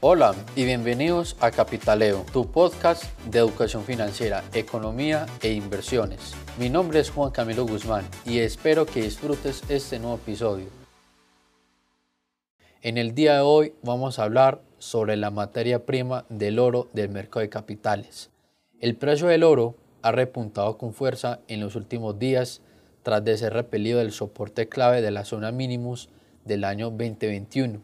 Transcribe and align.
Hola 0.00 0.34
y 0.54 0.66
bienvenidos 0.66 1.38
a 1.40 1.50
Capitaleo, 1.50 2.26
tu 2.30 2.52
podcast 2.52 3.04
de 3.30 3.38
educación 3.38 3.82
financiera, 3.82 4.44
economía 4.52 5.24
e 5.40 5.52
inversiones. 5.52 6.34
Mi 6.58 6.68
nombre 6.68 7.00
es 7.00 7.08
Juan 7.08 7.30
Camilo 7.30 7.66
Guzmán 7.66 8.04
y 8.26 8.40
espero 8.40 8.84
que 8.84 9.00
disfrutes 9.00 9.62
este 9.70 9.98
nuevo 9.98 10.16
episodio. 10.16 10.66
En 12.82 12.98
el 12.98 13.14
día 13.14 13.36
de 13.36 13.40
hoy 13.40 13.72
vamos 13.82 14.18
a 14.18 14.24
hablar 14.24 14.60
sobre 14.76 15.16
la 15.16 15.30
materia 15.30 15.86
prima 15.86 16.26
del 16.28 16.58
oro 16.58 16.88
del 16.92 17.08
mercado 17.08 17.40
de 17.40 17.48
capitales. 17.48 18.28
El 18.80 18.96
precio 18.96 19.28
del 19.28 19.44
oro 19.44 19.76
ha 20.02 20.12
repuntado 20.12 20.76
con 20.76 20.92
fuerza 20.92 21.40
en 21.48 21.60
los 21.60 21.74
últimos 21.74 22.18
días 22.18 22.60
tras 23.02 23.24
de 23.24 23.38
ser 23.38 23.54
repelido 23.54 24.00
del 24.00 24.12
soporte 24.12 24.68
clave 24.68 25.00
de 25.00 25.10
la 25.10 25.24
zona 25.24 25.52
mínimos 25.52 26.10
del 26.44 26.64
año 26.64 26.90
2021. 26.90 27.80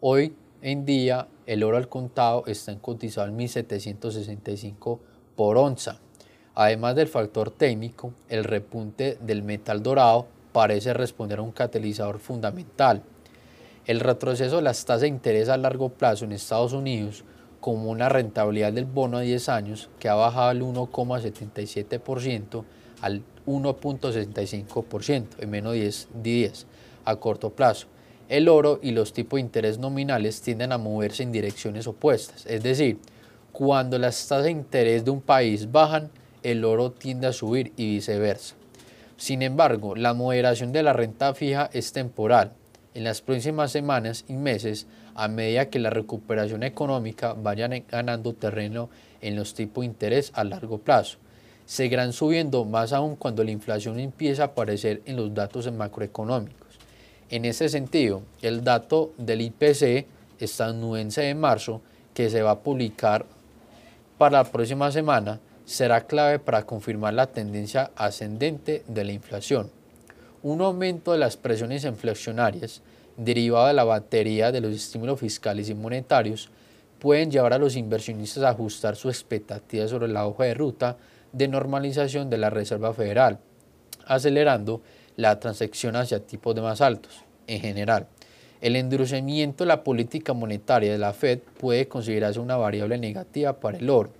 Hoy 0.00 0.34
en 0.62 0.86
día 0.86 1.28
el 1.46 1.64
oro 1.64 1.76
al 1.76 1.88
contado 1.88 2.44
está 2.46 2.72
en 2.72 2.78
cotizado 2.78 3.28
en 3.28 3.36
1765 3.36 5.00
por 5.36 5.58
onza. 5.58 5.98
Además 6.54 6.96
del 6.96 7.08
factor 7.08 7.50
técnico, 7.50 8.14
el 8.28 8.44
repunte 8.44 9.18
del 9.20 9.42
metal 9.42 9.82
dorado 9.82 10.26
parece 10.52 10.94
responder 10.94 11.40
a 11.40 11.42
un 11.42 11.52
catalizador 11.52 12.18
fundamental. 12.18 13.02
El 13.86 14.00
retroceso 14.00 14.56
de 14.56 14.62
las 14.62 14.84
tasas 14.84 15.02
de 15.02 15.08
interés 15.08 15.48
a 15.48 15.56
largo 15.56 15.88
plazo 15.88 16.24
en 16.24 16.32
Estados 16.32 16.72
Unidos 16.72 17.24
como 17.60 17.90
una 17.90 18.08
rentabilidad 18.08 18.72
del 18.72 18.84
bono 18.84 19.18
a 19.18 19.22
10 19.22 19.48
años 19.48 19.90
que 19.98 20.08
ha 20.08 20.14
bajado 20.14 20.48
al 20.48 20.62
1,77% 20.62 22.64
al 23.02 23.22
1.65% 23.46 25.26
en 25.40 25.50
menos 25.50 25.72
de 25.72 25.80
10 25.80 26.08
días 26.22 26.66
a 27.04 27.16
corto 27.16 27.50
plazo. 27.50 27.88
El 28.32 28.48
oro 28.48 28.80
y 28.80 28.92
los 28.92 29.12
tipos 29.12 29.36
de 29.36 29.42
interés 29.42 29.78
nominales 29.78 30.40
tienden 30.40 30.72
a 30.72 30.78
moverse 30.78 31.22
en 31.22 31.32
direcciones 31.32 31.86
opuestas, 31.86 32.46
es 32.46 32.62
decir, 32.62 32.96
cuando 33.52 33.98
las 33.98 34.26
tasas 34.26 34.44
de 34.44 34.50
interés 34.50 35.04
de 35.04 35.10
un 35.10 35.20
país 35.20 35.70
bajan, 35.70 36.10
el 36.42 36.64
oro 36.64 36.92
tiende 36.92 37.26
a 37.26 37.34
subir 37.34 37.74
y 37.76 37.90
viceversa. 37.90 38.54
Sin 39.18 39.42
embargo, 39.42 39.94
la 39.96 40.14
moderación 40.14 40.72
de 40.72 40.82
la 40.82 40.94
renta 40.94 41.34
fija 41.34 41.68
es 41.74 41.92
temporal. 41.92 42.52
En 42.94 43.04
las 43.04 43.20
próximas 43.20 43.70
semanas 43.70 44.24
y 44.26 44.32
meses, 44.32 44.86
a 45.14 45.28
medida 45.28 45.68
que 45.68 45.78
la 45.78 45.90
recuperación 45.90 46.62
económica 46.62 47.34
vaya 47.34 47.68
ganando 47.86 48.32
terreno 48.32 48.88
en 49.20 49.36
los 49.36 49.52
tipos 49.52 49.82
de 49.82 49.88
interés 49.88 50.32
a 50.34 50.44
largo 50.44 50.78
plazo, 50.78 51.18
seguirán 51.66 52.14
subiendo 52.14 52.64
más 52.64 52.94
aún 52.94 53.14
cuando 53.14 53.44
la 53.44 53.50
inflación 53.50 53.98
empieza 53.98 54.44
a 54.44 54.46
aparecer 54.46 55.02
en 55.04 55.16
los 55.16 55.34
datos 55.34 55.70
macroeconómicos. 55.70 56.61
En 57.32 57.46
ese 57.46 57.70
sentido, 57.70 58.24
el 58.42 58.62
dato 58.62 59.14
del 59.16 59.40
IPC 59.40 60.06
estadounidense 60.38 61.22
de 61.22 61.34
marzo, 61.34 61.80
que 62.12 62.28
se 62.28 62.42
va 62.42 62.50
a 62.50 62.58
publicar 62.60 63.24
para 64.18 64.42
la 64.42 64.44
próxima 64.44 64.92
semana, 64.92 65.40
será 65.64 66.06
clave 66.06 66.38
para 66.38 66.66
confirmar 66.66 67.14
la 67.14 67.28
tendencia 67.28 67.90
ascendente 67.96 68.84
de 68.86 69.04
la 69.04 69.12
inflación. 69.12 69.70
Un 70.42 70.60
aumento 70.60 71.12
de 71.12 71.18
las 71.18 71.38
presiones 71.38 71.84
inflacionarias 71.84 72.82
derivado 73.16 73.68
de 73.68 73.72
la 73.72 73.84
batería 73.84 74.52
de 74.52 74.60
los 74.60 74.74
estímulos 74.74 75.18
fiscales 75.18 75.70
y 75.70 75.74
monetarios 75.74 76.50
pueden 76.98 77.30
llevar 77.30 77.54
a 77.54 77.58
los 77.58 77.76
inversionistas 77.76 78.44
a 78.44 78.50
ajustar 78.50 78.94
su 78.94 79.08
expectativa 79.08 79.88
sobre 79.88 80.08
la 80.08 80.26
hoja 80.26 80.44
de 80.44 80.52
ruta 80.52 80.98
de 81.32 81.48
normalización 81.48 82.28
de 82.28 82.36
la 82.36 82.50
Reserva 82.50 82.92
Federal, 82.92 83.38
acelerando 84.04 84.82
la 85.16 85.40
transacción 85.40 85.96
hacia 85.96 86.26
tipos 86.26 86.54
de 86.54 86.62
más 86.62 86.80
altos. 86.80 87.24
En 87.46 87.60
general, 87.60 88.06
el 88.60 88.76
endurecimiento 88.76 89.64
de 89.64 89.68
la 89.68 89.82
política 89.82 90.32
monetaria 90.32 90.92
de 90.92 90.98
la 90.98 91.12
Fed 91.12 91.40
puede 91.58 91.88
considerarse 91.88 92.38
una 92.38 92.56
variable 92.56 92.96
negativa 92.96 93.58
para 93.58 93.78
el 93.78 93.90
oro, 93.90 94.12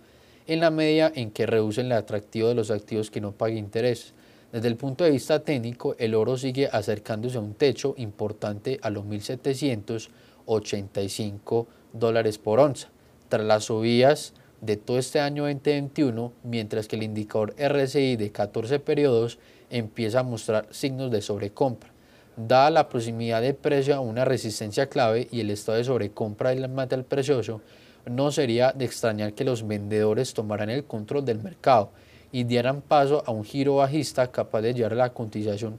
en 0.49 0.59
la 0.61 0.71
medida 0.71 1.13
en 1.15 1.31
que 1.31 1.47
reducen 1.47 1.87
el 1.87 1.93
atractivo 1.93 2.49
de 2.49 2.57
los 2.57 2.73
activos 2.73 3.11
que 3.11 3.21
no 3.21 3.33
paguen 3.33 3.59
intereses. 3.59 4.15
Desde 4.51 4.67
el 4.69 4.77
punto 4.77 5.05
de 5.05 5.13
vista 5.13 5.45
técnico, 5.45 5.95
el 5.99 6.15
oro 6.15 6.37
sigue 6.37 6.69
acercándose 6.71 7.39
a 7.39 7.41
un 7.41 7.55
techo 7.55 7.95
importante 7.97 8.79
a 8.83 8.91
los 8.91 9.05
1.785 9.05 11.67
dólares 11.93 12.39
por 12.39 12.59
onza. 12.59 12.89
Tras 13.29 13.47
las 13.47 13.63
subidas 13.65 14.35
de 14.61 14.77
todo 14.77 14.99
este 14.99 15.21
año 15.21 15.45
2021, 15.45 16.33
mientras 16.43 16.89
que 16.89 16.97
el 16.97 17.05
indicador 17.05 17.55
RSI 17.59 18.17
de 18.17 18.31
14 18.31 18.79
periodos 18.81 19.39
empieza 19.73 20.21
a 20.21 20.23
mostrar 20.23 20.69
signos 20.71 21.11
de 21.11 21.23
sobrecompra. 21.23 21.91
Dada 22.37 22.71
la 22.71 22.89
proximidad 22.89 23.43
de 23.43 23.55
precio 23.55 23.95
a 23.95 24.01
una 24.01 24.25
resistencia 24.25 24.89
clave 24.89 25.29
y 25.31 25.41
el 25.41 25.51
estado 25.51 25.79
de 25.79 25.85
sobrecompra 25.85 26.51
del 26.51 26.69
metal 26.69 27.05
precioso, 27.05 27.61
no 28.07 28.31
sería 28.33 28.73
de 28.73 28.85
extrañar 28.85 29.33
que 29.35 29.45
los 29.45 29.67
vendedores 29.67 30.35
tomaran 30.35 30.71
el 30.71 30.85
control 30.85 31.25
del 31.25 31.43
mercado 31.43 31.91
y 32.33 32.45
dieran 32.45 32.81
paso 32.81 33.23
a 33.27 33.31
un 33.31 33.45
giro 33.45 33.77
bajista 33.77 34.31
capaz 34.31 34.63
de 34.63 34.75
llevar 34.75 34.97
la 34.97 35.13
cotización 35.13 35.79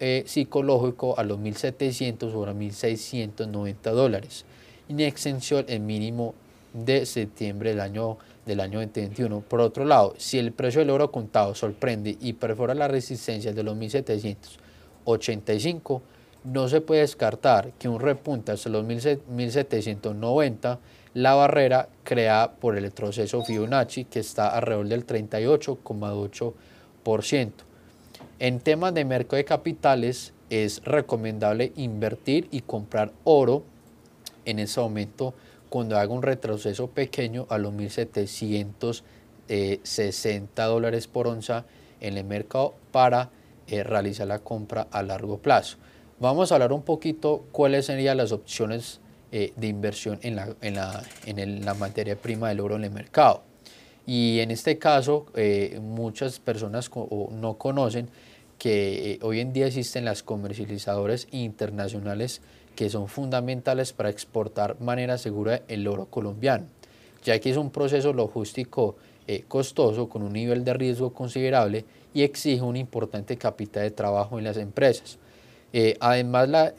eh, 0.00 0.24
psicológico 0.26 1.18
a 1.18 1.22
los 1.22 1.38
1.700 1.38 2.34
o 2.34 2.44
a 2.44 2.52
1.690 2.52 3.92
dólares, 3.92 4.44
en 4.88 5.00
extensión 5.00 5.64
el 5.68 5.80
mínimo 5.80 6.34
de 6.74 7.06
septiembre 7.06 7.70
del 7.70 7.80
año, 7.80 8.18
del 8.44 8.60
año 8.60 8.80
2021. 8.80 9.40
Por 9.40 9.62
otro 9.62 9.86
lado, 9.86 10.12
si 10.18 10.38
el 10.38 10.52
precio 10.52 10.80
del 10.80 10.90
oro 10.90 11.10
contado 11.10 11.54
sorprende 11.54 12.18
y 12.20 12.34
perfora 12.34 12.74
la 12.74 12.88
resistencia 12.88 13.54
de 13.54 13.62
los 13.62 13.74
1785, 13.76 16.02
no 16.44 16.68
se 16.68 16.82
puede 16.82 17.00
descartar 17.00 17.72
que 17.78 17.88
un 17.88 18.00
repunte 18.00 18.52
hasta 18.52 18.68
los 18.68 18.84
1790, 18.84 20.78
la 21.14 21.34
barrera 21.34 21.88
creada 22.02 22.52
por 22.52 22.76
el 22.76 22.84
retroceso 22.84 23.42
Fibonacci 23.42 24.04
que 24.04 24.20
está 24.20 24.48
alrededor 24.48 24.88
del 24.88 25.06
38,8%. 25.06 27.52
En 28.40 28.58
temas 28.60 28.92
de 28.94 29.04
mercado 29.04 29.36
de 29.36 29.44
capitales 29.44 30.32
es 30.50 30.82
recomendable 30.84 31.72
invertir 31.76 32.48
y 32.50 32.62
comprar 32.62 33.12
oro 33.22 33.62
en 34.44 34.58
ese 34.58 34.80
momento 34.80 35.34
cuando 35.74 35.98
haga 35.98 36.14
un 36.14 36.22
retroceso 36.22 36.86
pequeño 36.86 37.48
a 37.50 37.58
los 37.58 37.74
1.760 37.74 40.66
dólares 40.68 41.08
por 41.08 41.26
onza 41.26 41.64
en 42.00 42.16
el 42.16 42.22
mercado 42.22 42.76
para 42.92 43.30
eh, 43.66 43.82
realizar 43.82 44.28
la 44.28 44.38
compra 44.38 44.86
a 44.92 45.02
largo 45.02 45.38
plazo. 45.38 45.78
Vamos 46.20 46.52
a 46.52 46.54
hablar 46.54 46.72
un 46.72 46.82
poquito 46.82 47.46
cuáles 47.50 47.86
serían 47.86 48.18
las 48.18 48.30
opciones 48.30 49.00
eh, 49.32 49.52
de 49.56 49.66
inversión 49.66 50.20
en 50.22 50.36
la, 50.36 50.54
en, 50.60 50.76
la, 50.76 51.02
en 51.26 51.64
la, 51.64 51.74
materia 51.74 52.14
prima 52.14 52.50
del 52.50 52.60
oro 52.60 52.76
en 52.76 52.84
el 52.84 52.92
mercado. 52.92 53.42
Y 54.06 54.38
en 54.38 54.52
este 54.52 54.78
caso, 54.78 55.26
eh, 55.34 55.80
muchas 55.82 56.38
personas 56.38 56.88
no 57.32 57.58
conocen 57.58 58.10
que 58.58 59.18
hoy 59.22 59.40
en 59.40 59.52
día 59.52 59.66
existen 59.66 60.04
las 60.04 60.22
comercializadores 60.22 61.28
internacionales 61.30 62.40
que 62.74 62.90
son 62.90 63.08
fundamentales 63.08 63.92
para 63.92 64.10
exportar 64.10 64.78
de 64.78 64.84
manera 64.84 65.18
segura 65.18 65.62
el 65.68 65.86
oro 65.86 66.06
colombiano, 66.06 66.66
ya 67.22 67.38
que 67.38 67.50
es 67.50 67.56
un 67.56 67.70
proceso 67.70 68.12
logístico 68.12 68.96
eh, 69.26 69.44
costoso 69.48 70.08
con 70.08 70.22
un 70.22 70.32
nivel 70.32 70.64
de 70.64 70.74
riesgo 70.74 71.12
considerable 71.12 71.84
y 72.12 72.22
exige 72.22 72.62
un 72.62 72.76
importante 72.76 73.36
capital 73.36 73.84
de 73.84 73.90
trabajo 73.90 74.38
en 74.38 74.44
las 74.44 74.56
empresas. 74.56 75.18
Eh, 75.72 75.96
además, 75.98 76.70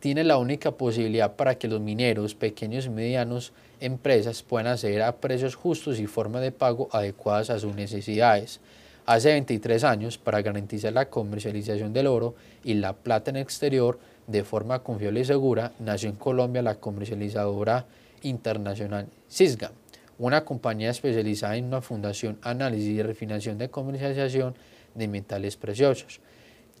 tiene 0.00 0.24
la 0.24 0.38
única 0.38 0.70
posibilidad 0.70 1.34
para 1.34 1.58
que 1.58 1.68
los 1.68 1.80
mineros, 1.80 2.34
pequeños 2.34 2.86
y 2.86 2.90
medianos 2.90 3.52
empresas 3.80 4.42
puedan 4.42 4.68
acceder 4.68 5.02
a 5.02 5.16
precios 5.16 5.54
justos 5.54 5.98
y 5.98 6.06
formas 6.06 6.42
de 6.42 6.52
pago 6.52 6.88
adecuadas 6.92 7.50
a 7.50 7.58
sus 7.58 7.74
necesidades. 7.74 8.60
Hace 9.08 9.30
23 9.30 9.84
años, 9.84 10.18
para 10.18 10.42
garantizar 10.42 10.92
la 10.92 11.08
comercialización 11.08 11.94
del 11.94 12.08
oro 12.08 12.34
y 12.62 12.74
la 12.74 12.92
plata 12.92 13.30
en 13.30 13.36
el 13.36 13.42
exterior, 13.42 13.98
de 14.26 14.44
forma 14.44 14.80
confiable 14.80 15.20
y 15.20 15.24
segura, 15.24 15.72
nació 15.78 16.10
en 16.10 16.16
Colombia 16.16 16.60
la 16.60 16.74
comercializadora 16.74 17.86
internacional 18.20 19.08
CISGA, 19.30 19.72
una 20.18 20.44
compañía 20.44 20.90
especializada 20.90 21.56
en 21.56 21.64
una 21.64 21.80
fundación, 21.80 22.38
análisis 22.42 22.86
y 22.86 23.02
refinación 23.02 23.56
de 23.56 23.70
comercialización 23.70 24.54
de 24.94 25.08
metales 25.08 25.56
preciosos, 25.56 26.20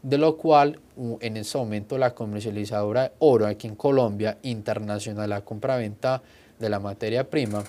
de 0.02 0.18
lo 0.18 0.36
cual 0.36 0.80
en 1.20 1.38
ese 1.38 1.56
momento 1.56 1.96
la 1.96 2.14
comercializadora 2.14 3.04
de 3.04 3.12
oro 3.20 3.46
aquí 3.46 3.68
en 3.68 3.74
Colombia, 3.74 4.36
internacional, 4.42 5.30
la 5.30 5.40
compra-venta 5.40 6.20
de 6.58 6.68
la 6.68 6.78
materia 6.78 7.30
prima, 7.30 7.64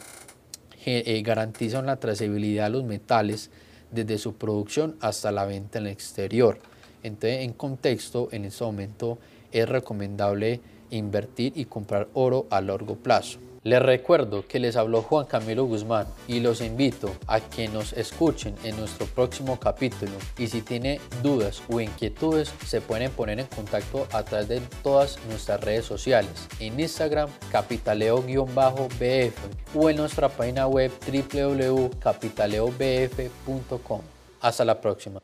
eh, 0.86 1.22
garantiza 1.24 1.82
la 1.82 1.96
trazabilidad 1.96 2.66
de 2.66 2.72
los 2.72 2.84
metales 2.84 3.50
desde 3.92 4.18
su 4.18 4.34
producción 4.34 4.96
hasta 5.02 5.32
la 5.32 5.46
venta 5.46 5.80
en 5.80 5.88
el 5.88 5.92
exterior. 5.92 6.60
Entonces, 7.04 7.42
en 7.42 7.54
contexto, 7.54 8.30
en 8.32 8.46
este 8.46 8.64
momento 8.64 9.18
es 9.52 9.68
recomendable 9.68 10.62
invertir 10.92 11.54
y 11.56 11.66
comprar 11.66 12.08
oro 12.14 12.48
a 12.50 12.62
largo 12.62 12.96
plazo. 12.96 13.40
Les 13.70 13.80
recuerdo 13.80 14.46
que 14.48 14.58
les 14.58 14.76
habló 14.76 15.04
Juan 15.04 15.28
Camilo 15.28 15.66
Guzmán 15.66 16.08
y 16.28 16.40
los 16.40 16.60
invito 16.60 17.12
a 17.28 17.40
que 17.40 17.68
nos 17.68 17.94
escuchen 17.94 18.56
en 18.64 18.76
nuestro 18.78 19.06
próximo 19.06 19.60
capítulo 19.60 20.14
y 20.40 20.48
si 20.48 20.64
tienen 20.64 21.00
dudas 21.22 21.62
o 21.70 21.80
inquietudes 21.80 22.52
se 22.66 22.82
pueden 22.82 23.12
poner 23.12 23.40
en 23.40 23.46
contacto 23.46 24.08
a 24.12 24.24
través 24.24 24.48
de 24.48 24.60
todas 24.82 25.20
nuestras 25.30 25.62
redes 25.62 25.86
sociales 25.86 26.32
en 26.60 26.80
Instagram 26.80 27.30
capitaleo-bf 27.52 29.36
o 29.76 29.90
en 29.92 29.98
nuestra 29.98 30.30
página 30.30 30.66
web 30.66 30.92
www.capitaleobf.com. 31.06 34.02
Hasta 34.42 34.66
la 34.66 34.82
próxima. 34.82 35.22